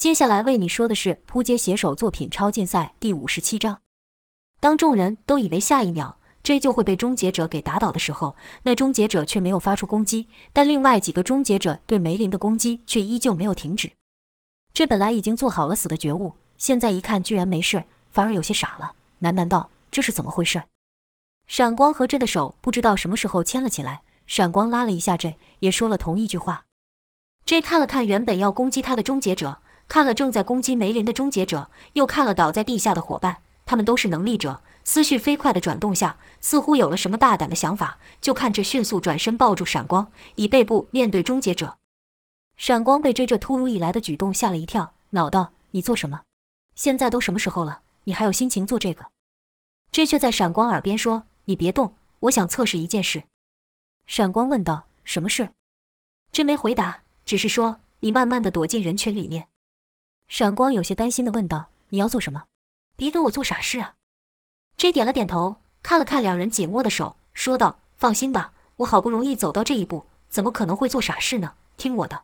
[0.00, 3.82] 接下来为你说的是扑街写手作品超竞赛第五十七章。
[4.58, 13.92] 当众人都以为下一秒 J 就会被终结者给打倒的时候，那终结者却没有发出攻击，但另外几个终结者对梅林的攻击却依旧没有停止。
[14.72, 20.62] 这本来已经做好了死的觉悟，现在一看居然没事，反而有些傻了，喃喃道：“这是怎么回事？”
[21.46, 26.64] 闪光和 J 的手不知道什么时候牵了起来，闪光拉了一下 J，也说了同一句话。
[27.44, 29.58] J 看了看原本要攻击他的终结者。
[29.90, 34.62] 看了正在攻击梅林的终结者，又看了倒在地下的伙伴，他们都是能力者。
[34.84, 41.76] 思绪飞快的转动下，似乎有了什么大胆的想法，就看着迅速转身抱住闪光，以背部面对终结者。
[42.56, 46.20] 闪光被追着突如其来的举动吓了一跳，恼道：“你做什么？
[46.76, 49.06] 现在都什么时候了，你还有心情做这个？”
[49.90, 53.24] 这却在闪光耳边说：“你别动，我想测试一件事。”
[54.06, 55.50] 闪光问道：“什么事？”
[56.30, 59.48] 真没回答，只是说：“你慢慢的躲进人群里面。”
[60.30, 62.44] 闪光有些担心的问道：“你要做什么？
[62.96, 63.96] 别跟我做傻事啊
[64.76, 71.54] ！”J 点了点头，看了看两人紧握的手，说道：“放心吧，我好不容易走到这一步，怎么可能会做傻事呢？
[71.76, 72.22] 听我的。”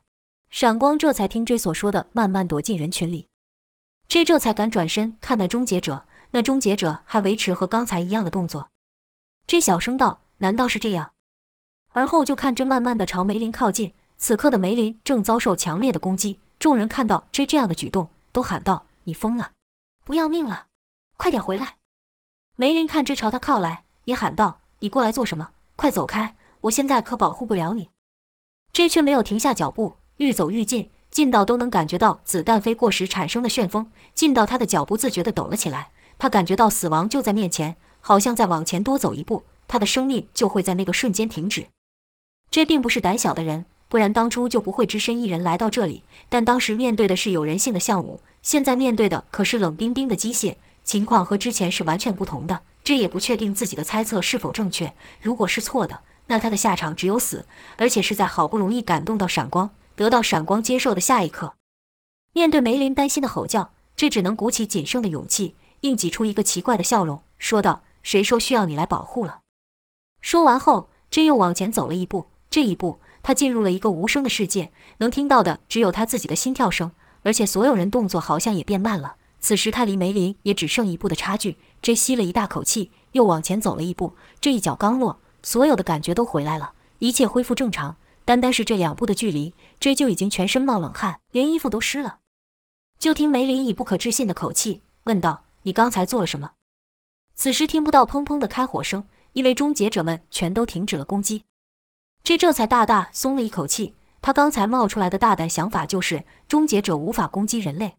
[0.50, 3.27] 闪光这才听 J 所说的，慢慢躲进人群里。
[4.06, 8.69] J 这才敢转身看那终结者，那终结者还维持和刚才一样的动作。
[9.48, 11.11] J 小声道：“难道是这样？”
[11.91, 13.94] 而后就看着慢慢的朝梅林靠近。
[14.16, 16.38] 此刻的梅林正遭受强烈的攻击。
[16.67, 19.53] 众人看到 J 这样的举动，都喊道：“你疯了，
[20.05, 20.67] 不要命了，
[21.17, 21.77] 快点回来！”
[22.59, 25.50] 梅林看 J 朝他靠来，也喊道：“你过来做什么？
[25.77, 26.34] 快走开！
[26.62, 27.91] 我现在可保护不了你。
[28.72, 35.92] ”J 却没有停下脚步，愈走愈近，近到都能感觉到子弹飞过时产生的旋风，近到他的脚不自觉地抖了起来。
[36.19, 41.69] 他感觉到死亡就在面前，好像再往前多走一步，他的生命就会在那个瞬间停止。
[42.50, 43.67] J 并不是胆小的人。
[43.89, 46.03] 不然当初就不会只身一人来到这里。
[46.29, 52.62] 但当时面对的是有人性的项武，现在面对的可是冷冰冰的机械，情况和之前是完全不同的。
[52.83, 54.95] 这也不确定自己的猜测是否正确。
[55.20, 57.47] 如果是错的，那他的下场只有死，
[57.77, 61.55] 而且是在好不容易感动到闪光，得到闪光接受的下一刻。
[62.33, 69.41] 面对梅林担心的吼叫，这只能鼓起仅剩的勇气，硬挤出一个奇怪的笑容，说道：“谁说需要你来保护了？”
[70.21, 73.00] 说完后，真又往前走了一步，这一步。
[73.26, 76.92] 他进入了一个无声的世界，能听到的只有他自己的心跳声，
[77.25, 79.16] 而且所有人动作好像也变慢了。
[79.41, 81.56] 此时他离梅林也只剩一步的差距。
[81.82, 84.15] 这吸了一大口气，又往前走了一步。
[84.41, 87.97] 这一脚刚落，所有的感觉都回来了，一切恢复正常。
[88.25, 92.19] 单单是这两步的距离，这就已经全身冒冷汗，连衣服都湿了。
[92.97, 96.53] 就听梅林以不可置信的口气问道：“你刚才做了什么？”
[97.34, 101.42] 此时听不到砰砰的开火声，因为终结者们全都停止了攻击。
[102.26, 103.94] 这这才大大松了一口气。
[104.20, 107.94] 他刚才冒出来的大胆想法就是，终结者无法攻击人类。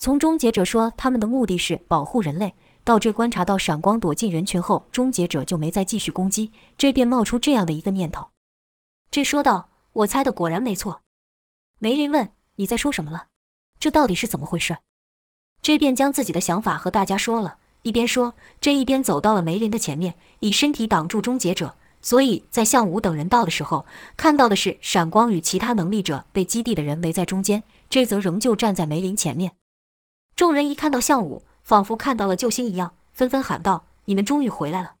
[0.00, 8.30] 从终结者说他们的目的是保护人类，到这观察到闪光躲进人群后，终结者就没再继续攻击，这便冒出这样的一个念头。
[9.12, 9.68] 这说道
[10.02, 11.02] ：“我猜的果然没错。”
[11.78, 13.28] 梅林问：“你在说什么了？
[13.78, 14.78] 这到底是怎么回事？”
[15.62, 21.76] 这便将自己的想法和大家说了，一边说，这一边走到了梅林的前面，以身体挡住终结者。
[22.00, 23.84] 所以在向武等人到的时候，
[24.16, 29.52] 看到的是闪光与其他能力者被基地的人围在中间，这则仍旧站在梅林前面。
[30.36, 34.94] 众人一看到向武，仿佛看到了救星一样，纷纷喊道：“你们终于回来了！”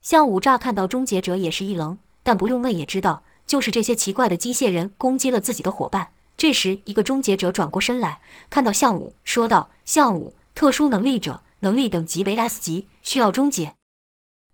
[0.00, 6.08] 向武乍看到终结者也是一愣，但不用问也知道，就是这些奇怪的机械人攻击了自己的伙伴。
[6.36, 8.20] 这时，一个终结者转过身来，
[8.50, 13.74] 看到向武，说道：“向武，特殊能力者，能力等级为 S 级，需要终结。”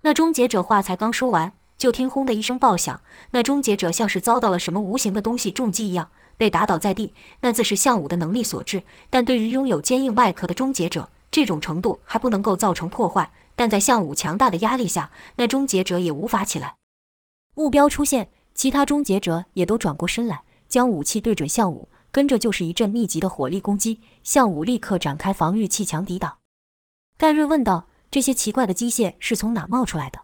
[0.03, 1.53] 那终结者话才刚说完。
[1.81, 7.15] 就听轰的一声爆响，那终结者像是遭到了什么无形的东西重击一样，被打倒在地。
[7.41, 13.33] 那自是向武的能力所致，但对于拥有坚硬外壳的终结者，这种程度还不能够造成破坏。
[13.57, 16.75] 但在向武强大的压力下，那终结者也无法起来。
[17.55, 24.03] 目标出现，其他终结者也都转过身来，将武器对准向武，跟着就是一阵密集的火力攻击。
[24.23, 26.37] 向武立刻展开防御气墙抵挡。
[27.17, 30.21] 盖瑞问道：“这些奇怪的机械是从哪冒出来的？”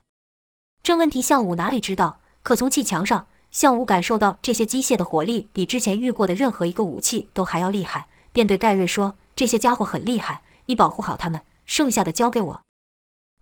[0.86, 2.20] 这问题，项武哪里知道？
[2.44, 12.62] 可从气墙上，项武感受到这些机械的火力比之前遇过的任何一个武器都还要厉害，便对盖瑞说：“这些家伙很厉害，你保护好他们，剩下的交给我。”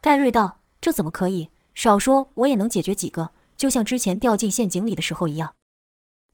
[0.01, 1.51] 盖瑞道：“这怎么可以？
[1.75, 5.53] 少说我也能解决几个，就像之前掉进陷阱里的时候一样。”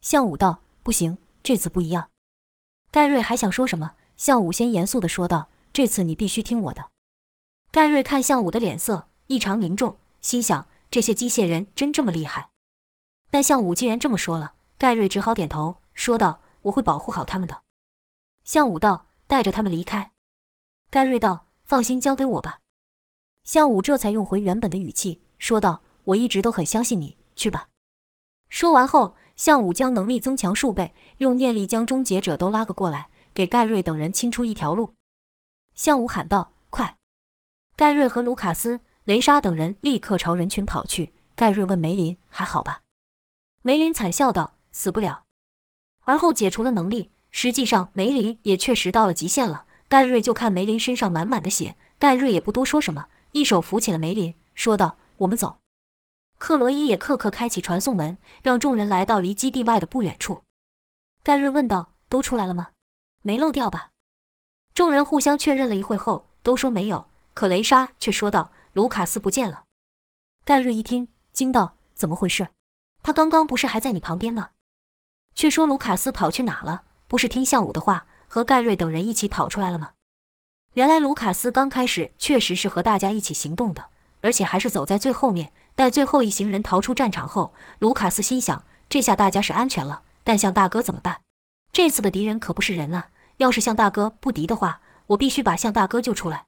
[0.01, 2.11] 项武道：“不行，这次不一样。”
[2.93, 6.91] 盖瑞还想说什么，项武先严肃地说道：“这次你必须听我的。”
[7.73, 10.69] 盖瑞看项武的脸色异常凝重，心想。
[10.91, 12.51] 这些机械人真这么厉害？
[13.31, 17.63] 但向武既然这么说了，盖瑞只好点头，说道：“我会保护好他们的。”
[18.43, 20.11] 向武道：“带着他们离开。”
[20.91, 22.59] 盖瑞道：“放心，交给我吧。”
[23.45, 27.69] 向武这才用回原本的语气说道：“我一直都很相信你，去吧。”
[28.51, 34.95] 说完后，向武将能力增强数倍，用念力将终结者都拉个过来，给盖瑞等人清出一条路。
[35.77, 36.99] 向武喊道：“快！”
[37.77, 41.13] 盖瑞和卢卡斯、雷莎等人立刻朝人群跑去。
[41.35, 42.83] 盖瑞问梅林：“还好吧？”
[43.61, 45.25] 梅林惨笑道：“死不了。”
[46.07, 47.11] 而后解除了能力。
[47.33, 49.65] 实际上，梅林也确实到了极限了。
[49.89, 55.59] 盖瑞就看梅林身上满满的血，盖瑞也不多说什么，一手扶起了梅林，说道：“我们走。”
[56.39, 60.45] 克罗伊也刻刻开启传送门，让众人来到离基地外的不远处。
[61.25, 62.69] 盖瑞问道：“都出来了吗？
[63.23, 63.91] 没漏掉吧？”
[64.73, 67.09] 众人互相确认了一会后，都说没有。
[67.35, 69.65] 可雷莎却说道：“卢卡斯不见了。”
[70.45, 72.49] 盖瑞一听，惊道：“怎么回事？
[73.03, 74.51] 他刚刚不是还在你旁边吗？”
[75.35, 76.83] 却说卢卡斯跑去哪了？
[77.07, 79.93] 不是听向武的话，和盖瑞等人一起跑出来了吗？
[80.75, 83.87] 原来卢卡斯刚开始确实是和大家一起行动的，
[84.21, 85.53] 而且还是走在最后面。
[85.75, 91.23] 待最后一行人逃出战场后，卢卡斯心想：这下大家是安全了，但向大哥怎么办？
[91.73, 93.09] 这次的敌人可不是人啊！
[93.39, 96.47] 要是向大哥不敌的话，我必须把向大哥救出来。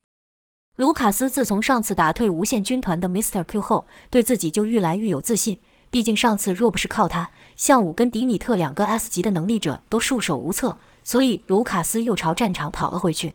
[0.77, 3.45] 卢卡斯自从上次打退无限军团的 Mr.
[3.45, 5.61] Q 后，对自己就愈来愈有自信。
[5.91, 13.35] 毕竟上次若不是靠他，向武跟迪米特两个 S 级的能力者都束手无策，所以卢卡斯又朝战场跑了回去。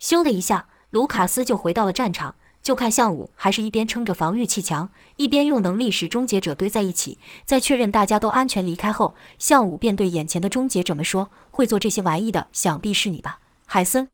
[0.00, 7.18] 咻的一下，卢卡斯就回到了战场，就看向武还是一边撑着防御气墙，一边用能力使终结者堆在一起。
[7.44, 14.08] 在确认大家都安全离开后，向武便对眼前的终结者们说：“会做这些玩意的，想必是你吧，海森。”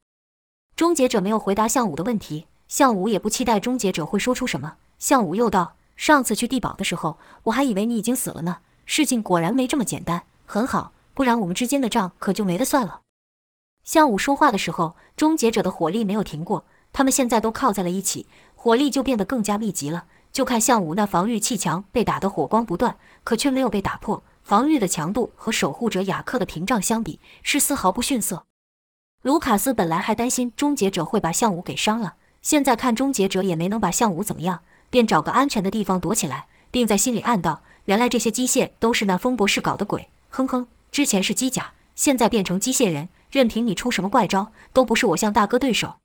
[0.81, 4.77] 终结者没有回答向武的问题，向武也不期待终结者会说出什么。
[4.99, 5.75] 向武又道。
[5.94, 8.61] 上次去地堡的时候，我还以为你已经死了呢。
[8.87, 10.23] 事情果然没这么简单。
[10.47, 13.03] 很好，不然我们之间的账可就没得算了。
[13.85, 18.25] 向武说话的时候，终结者的火力没有停过，他们现在都靠在了一起，
[18.55, 20.06] 火力就变得更加密集了。
[20.33, 24.23] 就看向武那防御气墙被打得火光不断，可却没有被打破。
[24.43, 28.47] 防御的强度和守护者雅克的屏障相比，是丝毫不逊色。
[29.23, 34.61] 卢卡斯本来还担心终结者会把向武给伤了，现在看终结者也没能把向武怎么样。
[34.89, 45.97] 便找个安全的地方躲起来，并在心里暗道：“原来这些机械都是那风博士搞的鬼。”哼哼，之前是机甲，现在变成机械人，任凭你出什么怪招，都不是我向大哥对手。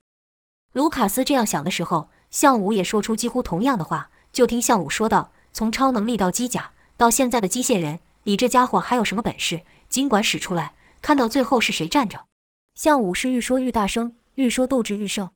[0.74, 4.10] 卢卡斯这样想的时候，向武也说出几乎同样的话。
[4.30, 9.62] 就听向武说道：“从超能力到机甲，到现在的机械人，你这家伙还有什么本事？
[9.88, 12.26] 尽管使出来，看到最后是谁站着。”
[12.76, 15.30] 向武是愈说愈大声，愈说斗志愈盛。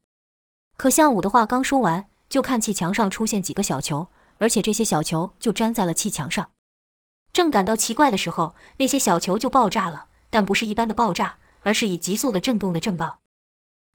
[0.77, 2.07] 可向武的话刚说完。
[2.29, 4.07] 就看气墙上出现几个小球，
[4.39, 6.51] 而且这些小球就粘在了气墙上。
[7.33, 13.19] 正感到奇怪的时候，那些小球就爆炸了，但不是一般的爆炸，而是以急速的震动的震爆。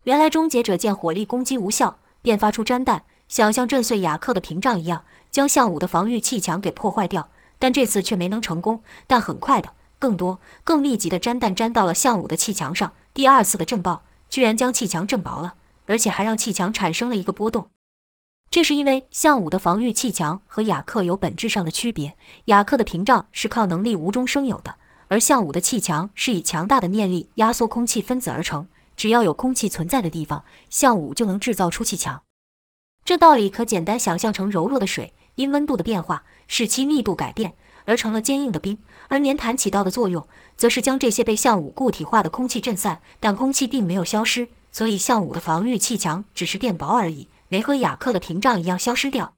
[0.04, 7.30] 原来终结者见火力攻击无效，便发出粘弹，想像震碎雅克的屏障一样，将向武的防御气墙给破坏掉。
[7.58, 8.84] 但这次却没能成功。
[9.08, 12.92] 但很快的，更多、更密集的粘弹粘到了向武的气墙上。
[13.16, 17.70] 第二次的震爆居然将气墙震薄了，而且还让气墙产生了一个波动。
[18.52, 22.18] 这是因为向武的防御气墙和雅克有本质上的区别。
[22.46, 24.76] 雅克的屏障是靠能力无中生有的，
[25.08, 28.68] 而向武的气墙是以强大的念力压缩空气分子而成。
[28.98, 32.22] 只要有空气存在的地方，向武就能制造出气墙。
[33.06, 37.54] 这道理可简单想象成柔弱的水，因温度的变化使其密度改变
[37.86, 38.78] 而成了坚硬的冰，
[39.08, 40.28] 而粘痰起到的作用，
[40.58, 43.02] 则是将这些被向武固体化的空气震散。
[43.20, 47.30] 但空气并没有消失，所以向武的防御气墙只是变薄而已。
[47.48, 49.34] 没和雅克的屏障一样消失掉。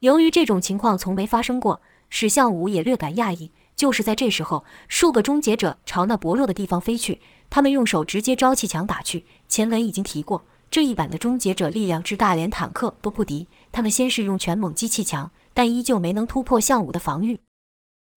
[0.00, 3.50] 由于这种情况从没发生过，史相武也略感讶异。
[3.74, 9.24] 就是在这时候，数个终结者朝那薄弱的地方飞去，他们用手直接朝气墙打去。
[9.48, 13.48] 前文已经提过，这一版的终结者力量之大，连坦克都不敌。
[13.72, 17.40] 他们先是用全猛击气墙，但依旧没能突破相武的防御。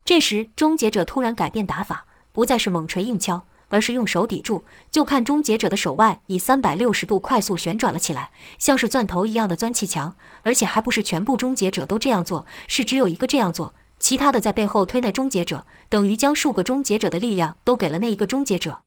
[0.06, 3.46] 这时，终结者突然改变打法，不再是猛锤硬敲。
[3.70, 18.82] 而是用手抵住，就看终结者的手腕以三百六十度快速旋转了起来，像是钻头一样的钻气墙，而且还不是全部终结者都这样做，是只有一个这样做，其他的在背后推那终结者，等于将数个终结者的力量都给了那一个终结者。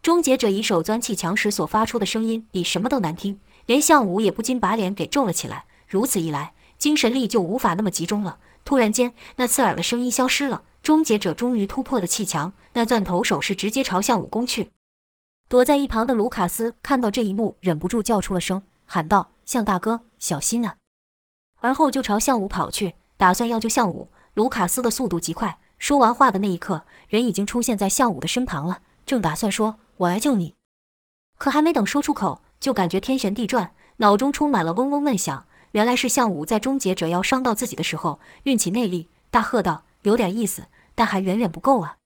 [0.00, 5.64] 终结者以手钻气墙时所发出的声音比什么都难听，连向武也不禁把脸给皱了起来。
[5.88, 8.38] 如此一来，精神力就无法那么集中了。
[8.66, 10.64] 突然间，那刺耳的声音消失了。
[10.82, 14.70] 终结者终于突破了气墙，那钻头手是直接朝向武攻去。
[15.48, 20.76] 躲在一旁的卢卡斯看到这一幕，忍不住叫出了声，喊道：“向大哥，小心啊！”
[21.60, 24.10] 而后就朝向武跑去，打算要救向武。
[24.34, 30.54] 卢卡斯的速度极快，说完话的那一刻，人已经出现在向武的身旁了，正打算说：“我来救你。”
[31.38, 35.46] 可还没等说出口，就感觉天旋地转，脑中充满了嗡嗡闷响。
[35.76, 41.98] 原来是项武在终结者要伤到自己的时候，运起内力，大喝道：“有点意思，但还远远不够啊！”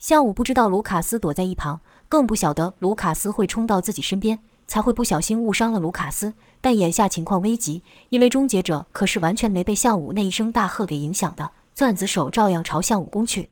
[0.00, 6.32] 项武不知道卢卡斯躲在一旁，更不晓得卢卡斯会冲到自己身边，才会不小心误伤了卢卡斯。
[6.62, 13.50] 但眼下情况危急，因为终结者可是完全没被项武那一声大喝给影响的，钻子手照样朝项武攻去。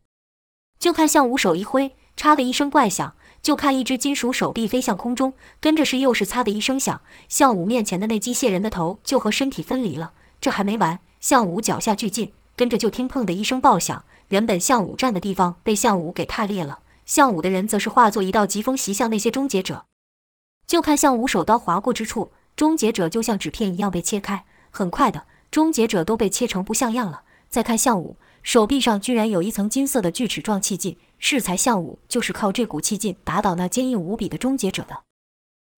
[0.78, 3.14] 就看项武手一挥，嚓的一声怪响。
[3.44, 10.12] 就看一只金属手臂飞向空中，跟着是又是“擦”的一声响，项武面前的那机械人的头就和身体分离了。
[10.40, 16.78] 这还没完，项武脚下巨进，跟着就听“砰”的一声爆响，原本项武站的地方被项武给踏裂了。
[17.04, 19.84] 项武的人则是化作一道疾风袭向那些终结者。
[20.66, 27.20] 就看项武手刀划过之处，终结者就像纸片一样被切开，很快的，终结者都被切成不像样了。
[27.50, 30.96] 再看项武手臂上居然有一层金色的锯齿状气劲。
[31.18, 35.00] 适才项武就是靠这股气劲打倒那坚硬无比的终结者的。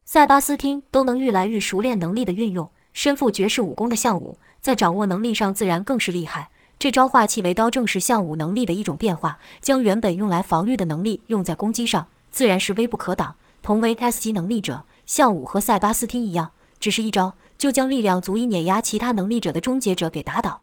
[0.04, 6.50] 塞巴斯汀都能愈来愈熟练能力的运用，身负绝世武功的项武在掌握能力上自然更是厉害。
[6.80, 13.36] 这招化气为刀正是项武能力的一种变化，将原本用来防御的能力用在攻击上，自然是微不可挡。
[13.62, 20.62] 同为 S 级能力者，项武和塞巴斯汀一样，只是一招就将力量足以碾压其他能力者的终结者给打倒。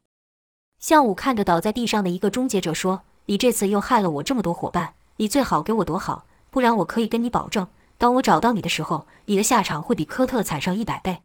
[0.83, 3.03] 项武看着倒在地上的一个终结者说。
[3.27, 11.21] 你这次又害了我这么多伙伴，你最好给我躲好，不然我可以跟你保证，当我找到你的时候，你的下场会比科特惨上一百倍。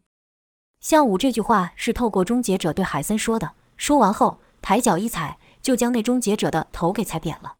[0.79, 7.55] 项武这句话是透过终结者对海森说的，说完后抬脚一踩，就将那终结者的头给踩扁了。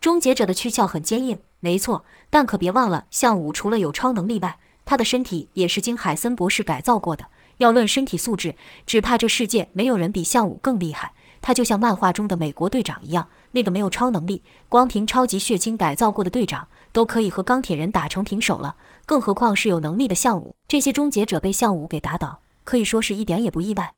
[0.00, 7.26] 终结者的躯壳很坚硬，没错，但可别忘了，项武除了有超能力外，他的身体也是经海森博士改造过的。
[7.56, 8.54] 要论身体素质，
[8.86, 11.12] 只怕这世界没有人比项武更厉害。
[11.40, 13.28] 他就像漫画中的美国队长一样。
[13.52, 20.54] 那个没有超能力，光凭超级血清改造过的队长都可以和钢铁人打成平手了，更何况是有能力的项武？
[20.68, 23.94] 这些终结者被项武给打倒，可以说是一点也不意外。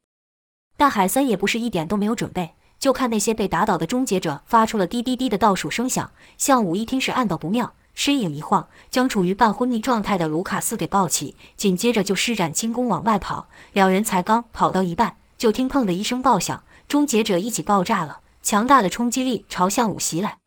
[0.79, 6.11] 但海森也不是一点都没有准备，就看那些被打倒的终结者发出了滴滴滴的倒数声响。
[6.39, 13.49] 项武一听是暗道不妙，身影一晃，将处于半昏迷状态的卢卡斯给抱起，紧接着就施展轻功往外跑。
[13.75, 18.21] 两人才刚跑到一半，就听砰的一声爆响，终结者一起爆炸了。
[18.43, 20.39] 强大的冲击力朝向武袭来，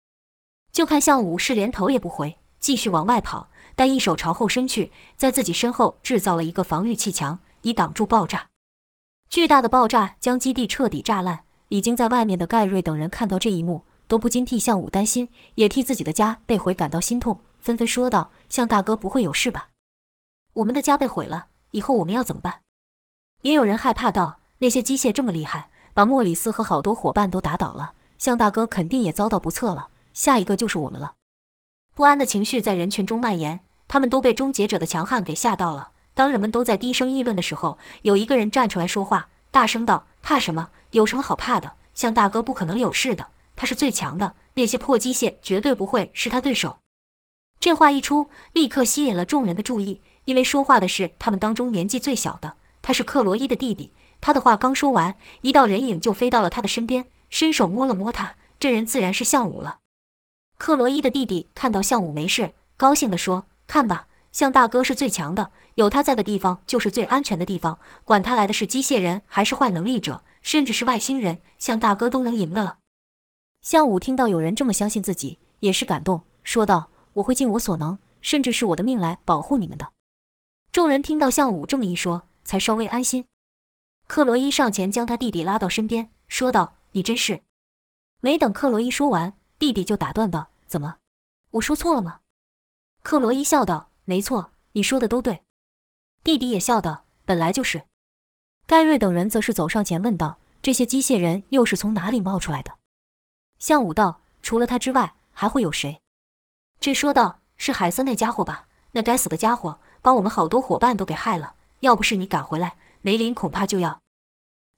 [0.71, 8.49] 就看向武是连头也不回，继续往外跑，但一手朝后伸去，在自己身后制造了一个防御气墙，以挡住爆炸。
[9.29, 11.43] 巨大的爆炸将基地彻底炸烂。
[11.69, 19.69] 已经在外面的盖瑞等人看到这一幕，都不禁替向武担心，也替自己的家被毁感到心痛，纷纷说道：“向大哥不会有事吧？
[20.53, 22.61] 我们的家被毁了，以后我们要怎么办？”
[23.41, 29.87] 也有人害怕道：“那些机械这么厉害。”把莫里斯和好多伙伴都打倒了，向大哥肯定也遭到不测了。
[30.13, 31.13] 下一个就是我们了。
[31.93, 35.91] 不安的情绪在人群中蔓延，他们都被终结者的强悍给吓到了。
[36.13, 40.67] 当人们都在低声议论的时候，有一个人站出来说话，大声道：“怕什么？
[40.91, 41.71] 有什么好怕的？
[41.93, 46.79] 向大哥不可能有事的，他是最强的，那些破机械绝对不会是他对手。”
[47.61, 53.93] 这话一出，立刻吸引了众人的注意，因为说话的是他们当中年纪最小的，他是克罗伊的弟弟。
[54.25, 58.37] 他的话刚说完，一道人影就飞到了他的身边，伸手摸了摸他。
[58.57, 59.77] 这人自然是项武了。
[60.57, 67.77] 克罗伊的弟弟看到项武没事，高兴地说：“看吧，项大哥是最强的，有他在的地方就是最安全的地方。
[68.03, 72.79] 管他来的是机械人还是坏能力者，甚至是外星人，项大哥都能赢的了。”
[73.61, 79.89] 项武听到有人这么相信自己，也是感动，说道：“我会尽我所能，甚至是我的命来保护你们的。”
[80.73, 83.25] 众人听到项武这么一说，才稍微安心。
[84.07, 87.41] 克罗伊上前将他弟弟拉到身边，说道：“你真是……”
[88.21, 90.97] 没等克罗伊说完，弟弟就打断道：“怎么？
[91.51, 92.19] 我说错了吗？”
[93.01, 95.43] 克罗伊笑道：“没错，你说的都对。”
[96.23, 97.83] 弟弟也笑道：“本来就是。”
[98.67, 102.73] 盖瑞等人则是走上前问道：“这些机械人又是从哪里冒出来的？”
[103.59, 106.01] 向武道：“除了他之外，还会有谁？”
[106.79, 108.67] 这说道：“是海森那家伙吧？
[108.91, 111.55] 那该死的家伙把我们好多伙伴都给害了。
[111.81, 114.01] 要不是你赶回来。”梅林恐怕就要。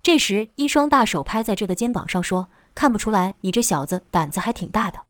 [0.04, 5.06] 这时，一双大手拍在这的肩膀上，说：“看不出来，你这小子胆子还挺大的。”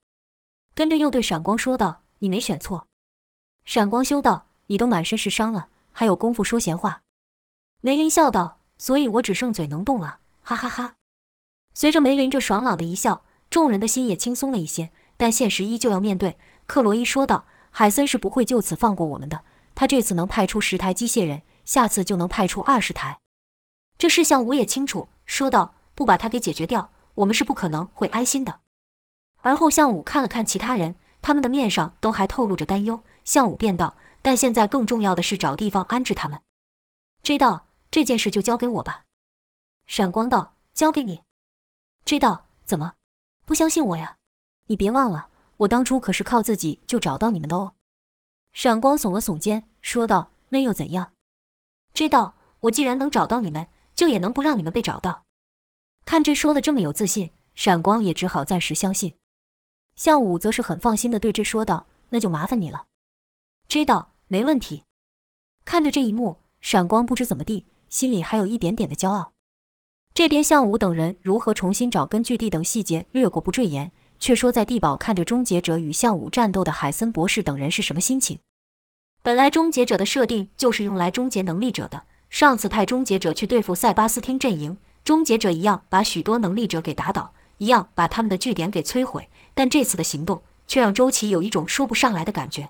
[0.75, 2.85] 跟着又对闪光说道：“你没选错。”
[3.65, 7.01] 闪光羞道：“你都满身是伤了，还有功夫说闲话？”
[7.81, 10.97] 梅林笑道：“所以我只剩嘴能动了。”哈哈哈。
[11.73, 14.91] 随着梅林这爽朗的一笑，众人的心也轻松了一些。
[15.17, 16.37] 但现实依旧要面对。
[16.67, 19.43] 克罗伊说道：“海森是不会就此放过我们的。
[19.73, 23.19] 他这次能派出十台机械人。”下次就能派出二十台，
[23.97, 25.09] 这事项我也清楚。
[25.25, 28.61] 说道：“不把他给解决掉，我们是不可能会安心的。”
[29.43, 33.03] 而后向武看了看其他人，他们的面上都还透露着担忧。
[33.25, 36.41] 项武便道：“但现在更重要的是找地方安置他们。
[37.21, 39.03] ”J 道：“这件事就交给我吧。”
[39.85, 41.23] 闪光道：“交给你。
[42.05, 42.93] ”J 道：“怎么，
[43.45, 44.15] 不相信我呀？
[44.67, 47.73] 你别忘了，我当初可是靠自己就找到你们的哦。”
[48.53, 51.11] 闪光耸了耸肩，说道：“那又怎样
[51.97, 55.23] 知道：“我既然能找到你们，就也能不让你们被找到。”
[56.05, 59.15] 看这说的这么有自信，闪光也只好暂时相信。
[59.95, 62.85] 向武则是很放心的对这说道：“那就麻烦你了。
[63.67, 64.83] 知道：“没问题。”
[65.65, 69.33] 看着这一幕，闪光不知怎么地，心里还有一点点的骄傲。
[70.13, 78.37] 这边向武等人如何重新找根据地等细节略过不赘言，却说在地堡看着终结者与向武战斗的海森博士等人是什么心情。
[79.27, 82.03] 本来终结者的设定就是用来终结能力者的。
[82.29, 89.27] 上次派终结者去对付塞巴斯汀阵营，终结者一样把许多能力者给打倒，一样把他们的据点给摧毁。
[89.53, 92.69] 但这次的行动却让周琦有一种说不上来的感觉。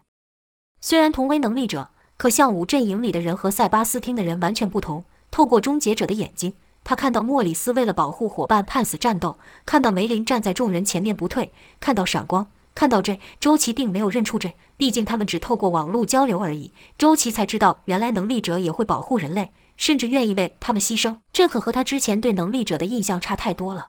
[0.82, 5.06] 虽然同为能力者，可向武阵营里的人和塞巴斯汀的人完全不同。
[5.30, 12.48] 透过终结者的眼睛，他看到莫里斯为了保护伙伴判死战斗，看到梅林站在众人前面不退，看到闪光。
[12.78, 16.72] 看到这，周琦并没有认出这，毕竟他们只透过网络交流而已。
[16.96, 21.18] 周琦才知道，原来能力者也会保护人类，甚至愿意为他们牺牲。
[21.34, 23.88] 这可和他之前对能力者的印象差太多了。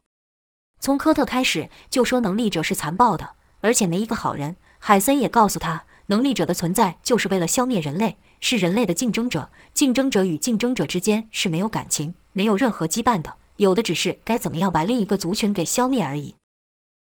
[0.81, 4.57] 从科特开始就说能力者是残暴的，而且没一个好人。
[4.79, 9.51] 海森也告诉他，能力者的存在就是为了消灭人类，是人类的竞争者。
[9.75, 16.37] 竞争者与竞争者之间是没有感情、没有任何羁绊的，有的只是该怎么样把另一个族群给消灭而已。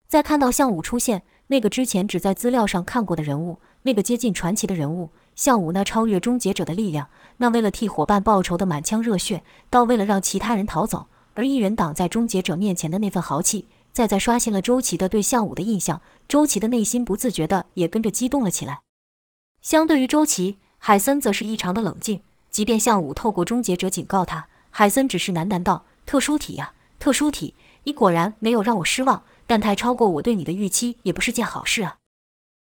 [0.09, 1.24] 在看到项武出现。
[1.51, 16.01] 那个之前只在资料上看过的人物，那个接近传奇的人物，向武那超越终结者的力量，那为了替伙伴报仇的满腔热血，到为了让其他人逃走而一人挡在终结者面前的那份豪气，再再刷新了周琦的对向武的印象。
[16.27, 18.82] 周琦的内心不自觉的也跟着激动了起来。
[19.63, 22.22] 相对于周琦，海森则是异常的冷静。
[22.51, 31.98] 即便向武透过终结者警告他，海森只是喃喃道：“特殊体呀，特殊体，你果然没有让我失望。”但太超过我对你的预期也不是件好事啊！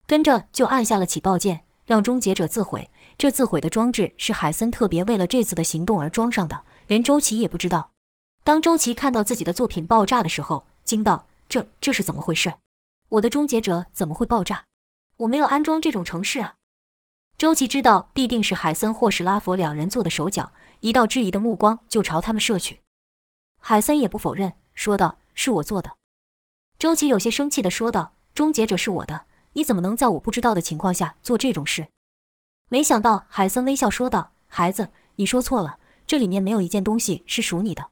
[0.05, 2.91] 跟着就按下了起爆键，让终结者自毁。
[3.17, 7.89] 这自毁的装置是海森特别为了这次的行动而装上的，连周琦也不知道。
[8.43, 12.53] 当周琦看到自己的作品爆炸的时候，惊道：“这这是怎么回事？
[13.09, 14.65] 我的终结者怎么会爆炸？
[15.17, 16.57] 我没有安装这种程式啊！”
[17.39, 22.81] 周琦知道必定是海森或是拉佛两人做的手脚，一道质疑的目光就朝他们射去。
[23.59, 25.93] 海森也不否认，说道：“是我做的。”
[26.79, 31.87] 周琦有些生气地说道：“终结者是我的，你怎么能在我不知道的情况下做这种事？”
[32.69, 37.89] 没想到海森微笑说道：“孩子，你说错了，这里面没有一件东西是属你的。”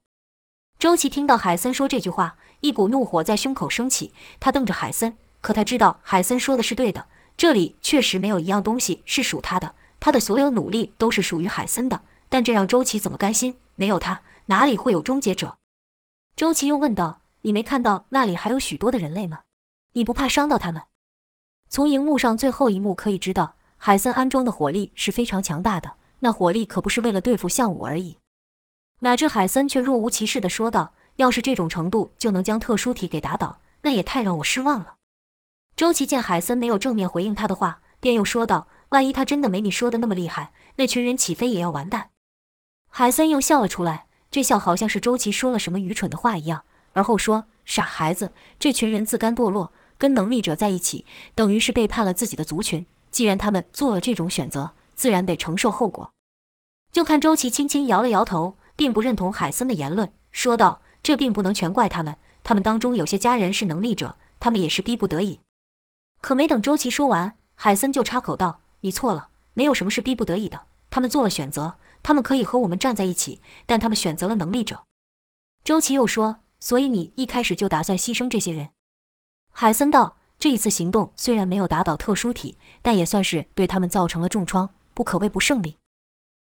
[0.77, 4.13] 周琦听到海森说这句话，一股怒火在胸口升起。
[4.39, 9.73] 他瞪着海森，可他知道海森说的是对的，这里确实没有一样东西是属他的。
[9.99, 13.57] 他的所有努力都是属于海森的，但这让周琦怎么甘心？
[13.73, 15.57] 没有他，哪里会有终结者？
[16.35, 17.21] 周琦又问道。
[17.45, 19.41] 你没看到那里还有许多的人类吗？
[19.93, 20.81] 你不怕伤到他们？
[21.69, 25.93] 从荧幕上最后一幕可以知道，海森安装的火力是非常强大的。
[26.21, 28.17] 那火力可不是为了对付项武而已。
[29.01, 34.95] 乃至海森却若无其事地说道：“要是这种程度就能将特殊体给打倒，那也太让我失望了。”
[35.77, 42.09] 周琦见海森没有正面回应他的话，便又说道：“万一他真的没你说的那么厉害，那群人起飞也要完蛋。”
[42.89, 46.63] 海森又笑了出来，这笑好像是周琦说了什么愚蠢的话一样。
[46.95, 51.05] 而后说：“傻孩子，这群人自甘堕落，跟能力者在一起，
[51.35, 52.85] 等于是背叛了自己的族群。
[53.11, 56.09] 既然他们做了这种选择，自然得承受后果。”
[56.93, 65.41] 就看周琦轻轻摇了摇头，并不认同海森的言论，说道：“这并不能全怪他们，他们当中有些家人是能力者，他们也是逼不得已。”
[66.21, 70.61] 可没等周琦说完，海森就插口道：“你错了，没有什么是逼不得已的。
[70.89, 74.85] 他们做了选择，他们可以和我们站在一起，但他们选择了能力者。”
[75.65, 76.37] 周琦又说。
[76.65, 78.69] 所以你一开始就打算牺牲这些人？
[79.51, 85.77] 海森道：“这一次行动虽然没有打倒特殊体，但也算是对他们造成了重创，不可谓不胜利。”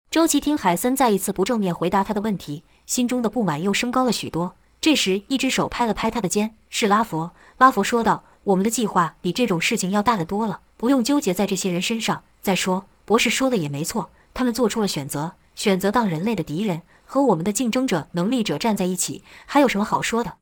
[0.09, 4.55] 周琦听海森再一次不正面回答他的问题，心中的不满又升高了许多。
[4.81, 7.33] 这时，一只手拍了拍他的肩，是拉佛。
[7.59, 12.23] 拉佛说道：“我们的计划比这种事情要大得多了，不用纠结在这些人身上。
[12.41, 20.35] 再说，博士说的也没错，他们做出了选择，选择当人类的敌人。”和我们的竞争者、能力者站在一起，还有什么好说的？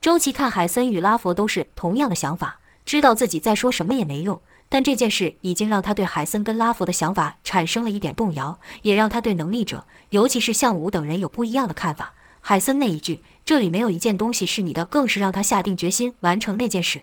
[0.00, 4.40] 周琦看海森与拉佛都是同样的想法，知道自己再说什么也没用。
[4.70, 12.14] 但这件事已经让他对海森跟拉佛的想法产生了一点动摇，也让他对能力者，尤其是向武等人有不一样的看法。
[12.40, 17.02] 海森那一句“这里没有一件东西是你的”，更是让他下定决心完成那件事。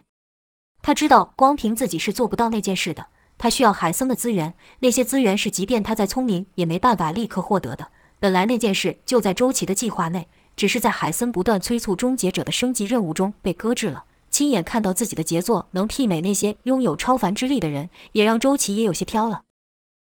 [0.81, 7.89] 他知道光凭自己是做不到那件事的，他需要海森的资源，那些资源是即便他再聪明也没办法立刻获得的。
[8.19, 14.05] 本来那件事就在周琦的计划内，只是在海森不断催促终结者的升级任务中被搁置了。
[14.29, 19.43] 亲眼看到自己的杰作能媲美那些拥有超凡之力的人，也让周琦也有些飘了。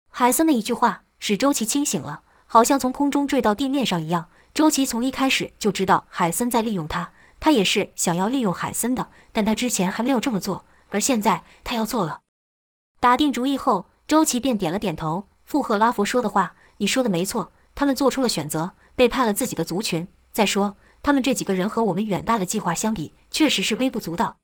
[0.09, 4.29] 海森的一句话使周琦清醒了，好像从空中坠到地面上一样。
[4.55, 12.21] 周琦从一开始就知道海森在利用他，他也是想要利用海森的，但他之前还没有这么做，而现在他要做了。
[12.99, 20.09] 打定主意后，周琦便点了点头，附和拉佛说的话：“你说的没错，他们做出了选择，背叛了自己的族群。
[20.33, 24.39] 再说，他们这几个人和我们远大的计划相比，确实是微不足道。”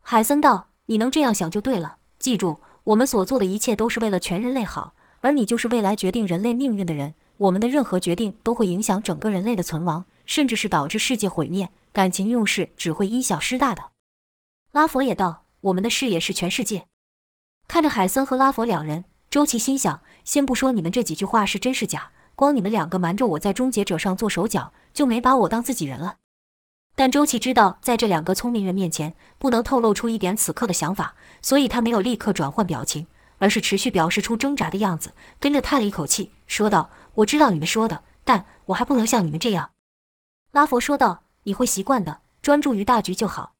[0.00, 11.70] 海森道：“你能这样想就对了，记住，我们所做的一切都是为了全人类好，而你就是未来决定人类命运的人。”我们的任何决定都会影响整个人类的存亡，甚至是导致世界毁灭。
[11.92, 13.90] 感情用事只会因小失大的。
[14.70, 16.86] 拉佛也道：“我们的视野是全世界。”
[17.66, 26.16] 看着海森和拉佛两人，周琦心想：先不说你们这几句话是真是假，光你们两个瞒着我在终结者上做手脚，就没把我当自己人了。
[26.94, 33.06] 但周琦知道，在这两个聪明人面前，不能透露出一点此刻的想法，所以他没有立刻转换表情。
[33.38, 39.72] 而是持续表示出挣扎的样子，跟着叹了一口气，说道：“我知道你们说的，但我还不能像你们这样。”
[40.52, 43.54] 拉佛说道：“你会习惯的，专注于大局就好。”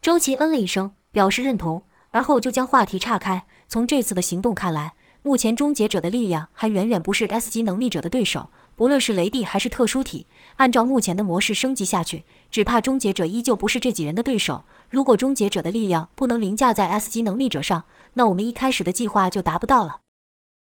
[0.00, 3.46] 周琦嗯了一声，表示认同，而后就将话题岔开。
[3.66, 8.50] 从这次的行动看来，目前终结者的力量还远远不是 S 级能力者的对手。
[8.74, 14.64] 不论是雷帝还是特殊体，按照目前的模式升级下去，只怕终结者依旧不是这几人的对手。
[14.88, 20.00] 如果终结者的力量不能凌驾在 S 级能力者上，那我们一开始的计划就达不到了。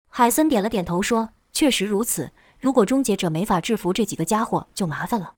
[0.08, 2.30] 海森点了点头，说：“确实如此。
[2.58, 5.34] 如果终结者没法制服这几个家伙，就麻烦了。”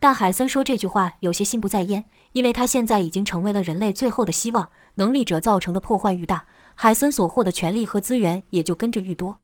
[0.00, 4.70] 但海森说这句话有些心不在焉，因为他现在已经成为了人类最后的希望。
[4.96, 9.38] 能力者造成的破坏愈大，海森所获的权力和资源也就跟着愈多。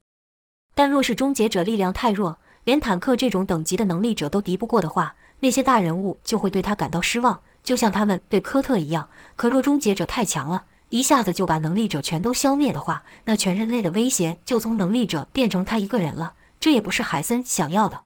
[0.74, 9.08] 但若是终结者力量太弱，连坦克这种等级的能力者都敌不过的话，那些大人物就会对他感到失望，就像他们对科特一样。
[9.36, 16.34] 可若终结者太强了，一下子就把能力者全都消灭的话，那全人类的威胁就从能力者变成他一个人了。
[16.60, 18.02] 这也不是海森想要的。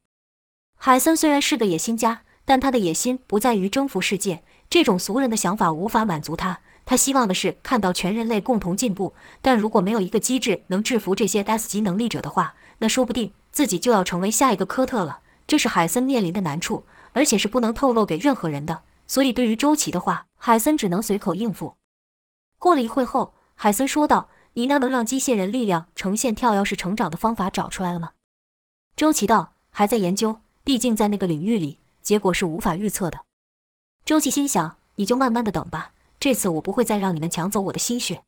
[0.77, 6.61] 海森虽然是个野心家，但他的野心不在于征服世界，这种俗人的想法无法满足他。
[6.85, 9.15] 他希望的是看到全人类共同进步。
[9.41, 18.83] 但如果没有一个机制能制服这些 S 级能力者的话，那说不定自己就要成为下一个科特了，这是海森面临的难处，而且是不能透露给任何人的。
[19.07, 21.75] 所以，对于周琦的话，海森只能随口应付。
[22.59, 28.13] 过了一会后，海森说道：“你那能让机械人力量呈现跳跃式成长的方法找出来了吗？”
[28.97, 33.21] 周琦道：“还在研究，毕竟在那个领域里，结果是无法预测的。”
[34.07, 35.93] 周琦心想：“你就慢慢的等吧，
[36.23, 38.23] 这次我不会再让你们抢走我的心血。”